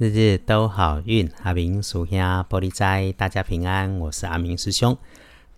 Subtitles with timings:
[0.00, 3.98] 日日都好运，阿明属下玻璃斋，大家平安。
[3.98, 4.96] 我是阿明师兄。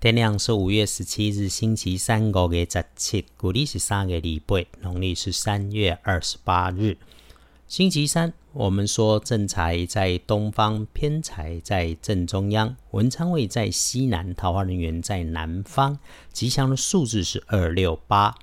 [0.01, 6.97] 天亮是五月十七日，星期三，五月十七，古历是三月礼拜，农历是三月二十八日，
[7.69, 8.33] 星期三。
[8.53, 15.97] 我们说正财在东方，偏财在正中央，文昌位在西南，桃花人员在南方。
[16.33, 18.35] 吉祥的数字是二六八。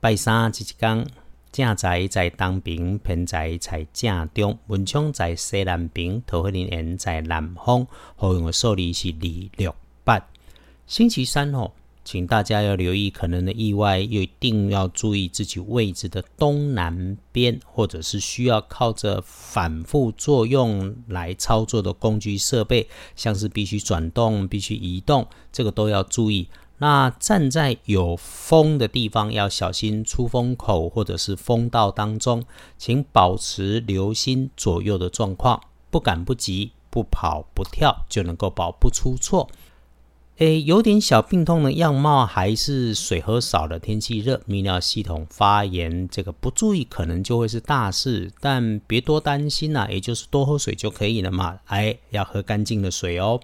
[0.00, 1.06] 拜三吉吉刚。
[1.52, 7.86] 正在在东边，偏在在正中，文昌在西南边，桃花林园在南方。
[8.16, 10.26] 好用的数字是二六八。
[10.86, 11.70] 星期三哦，
[12.04, 26.48] 请大家要留意可能的意外，又一定要注意自己位置的东南边，或者是需要靠着反复作用来操作的工具设备，像是必须转动、必须移动，这个都要注意。
[26.82, 32.42] 那站在有风的地方，要小心出风口或者是风道当中，
[32.76, 39.48] 请保持留心左右的状况，不赶不急，不跑不跳，就能够保不出错。
[40.38, 51.60] 诶，有点小病痛的样貌，还是水喝少了，天气热，泌尿系统发炎，这个不注意可能就会是大事，但别多担心呐，也就是多喝水就可以了嘛。
[51.66, 53.40] 哎，要喝干净的水哦。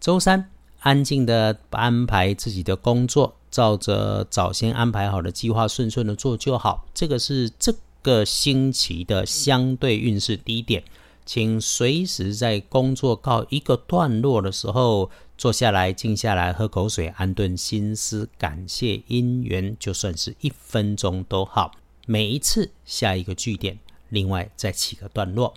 [0.00, 0.48] 周三。
[0.82, 6.84] 安静的安排自己的工作，照着早先安排好的计划顺顺的做就好。
[6.92, 10.82] 这个是这个星期的相对运势低点，
[11.24, 21.70] 请随时在工作告一个段落的时候，坐下来静下来喝口水，安顿心思，感谢姻缘，就算是一分钟都好。
[22.06, 25.54] 每一次下一个句点，另外再起个段落。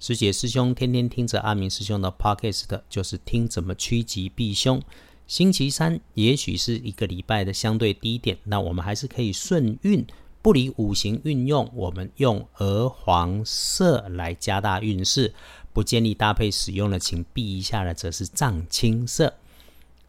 [0.00, 4.80] 师姐师兄天天听着阿明师兄的 podcast，就是听怎么趋吉避凶。
[5.26, 10.06] 星期三也许是一个礼拜的相对低点，那我们还是可以顺运，
[10.40, 11.68] 不离五行运用。
[11.74, 15.34] 我们用鹅黄色来加大运势，
[15.72, 19.34] 不建议搭配使用的，请避一下的，则是藏青色。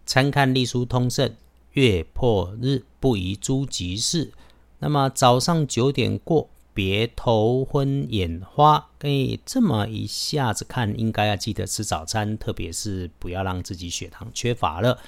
[0.05, 1.35] 参看隶书通胜，
[1.73, 4.31] 月破日不宜诸吉事。
[4.77, 6.47] 那么早上九点过。
[6.73, 14.99] 别头昏眼花，以这么一下子看，应该要记得吃早餐，特别是不要让自己血糖缺乏了。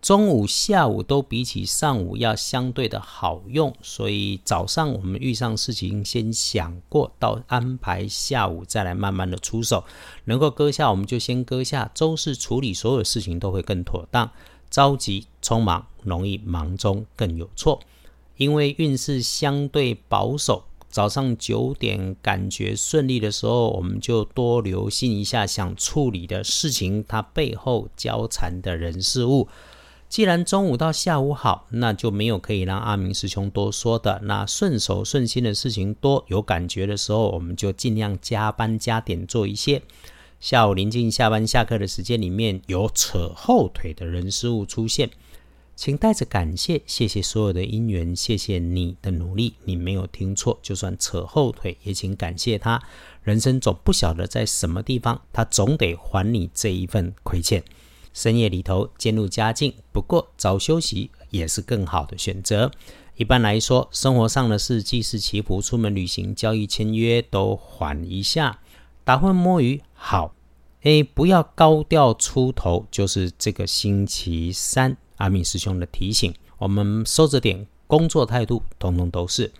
[0.00, 9.84] 中午、下午都比起上午要相对的好用，所以早上我们遇上事情，先想过到安排下午再来慢慢的出手，
[10.24, 11.88] 能够搁下我们就先搁下。
[11.94, 14.28] 周四处理所有事情都会更妥当，
[14.68, 17.80] 着急匆忙容易忙中更有错，
[18.36, 20.64] 因为运势相对保守。
[20.92, 29.48] 早上九点感觉顺利的时候，我们就多留心一下想处理的事情，它背后交缠的人事物。
[30.10, 34.20] 既然中午到下午好，那就没有可以让阿明师兄多说的。
[34.24, 39.80] 那顺手顺心的事情多，有感觉的时候，我们就尽量加班加点做一些。
[40.40, 45.08] 下午临近下班下课的时间里面，有扯后腿的人事物出现。
[45.84, 50.56] 请带着感谢，谢谢所有的因缘，谢谢你的努力，你没有听错。
[50.62, 52.80] 就算扯后腿，也请感谢他。
[53.24, 57.64] 人生总不晓得在什么地方，他总得还你这一份亏欠。
[58.14, 62.70] 深夜里头渐入佳境，不过早休息也是更好的选择。
[63.16, 68.60] 一般来说，生活上的事，祭祀祈福、出门旅行、交易签约，都缓一下。
[69.02, 70.32] 打混摸鱼好，
[70.82, 72.86] 诶，不要高调出头。
[72.88, 74.96] 就是这个星期三。
[75.22, 79.52] 阿明师兄的提醒，我们收着点，工作态度通通都是。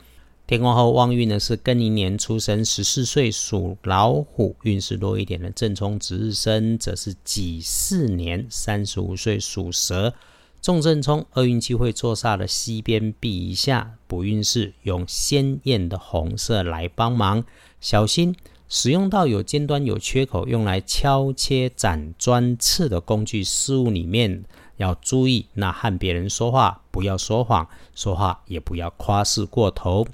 [0.44, 10.12] 天宫后旺运呢是庚寅年出生，十四岁属老虎，运势弱一点的正冲值日生则是己巳年，三十五岁属蛇，
[10.60, 17.44] 重正冲，厄运机会坐煞的西边避一下，补运势用鲜艳的红色来帮忙，
[17.80, 18.34] 小心
[18.68, 24.42] 使用到有尖端有缺口，用来敲切斩砖刺的工具事物里面。
[24.82, 30.06] 要注意，那和别人说话不要说谎，说话也不要夸饰过头。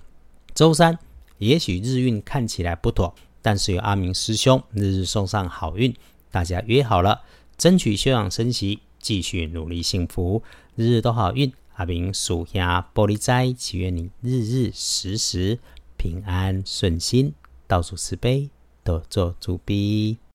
[0.54, 0.98] 周三，
[1.38, 5.94] 也许日运看起来不妥，但是有阿明师兄日日送上好运，
[6.30, 7.22] 大家约好了，
[7.56, 10.42] 争取休养生息，继续努力幸福，
[10.76, 11.50] 日日都好运。
[11.76, 15.58] 阿明属下玻璃斋，祈愿你日日时时
[15.96, 17.32] 平安顺心，
[17.66, 18.50] 到处慈悲，
[18.84, 20.18] 多做主逼。